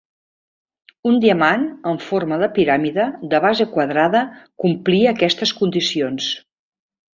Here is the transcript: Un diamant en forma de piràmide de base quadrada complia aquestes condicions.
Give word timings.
Un 1.09 1.19
diamant 1.25 1.65
en 1.91 1.99
forma 2.05 2.39
de 2.45 2.49
piràmide 2.55 3.05
de 3.35 3.43
base 3.45 3.69
quadrada 3.75 4.25
complia 4.65 5.15
aquestes 5.15 5.55
condicions. 5.63 6.35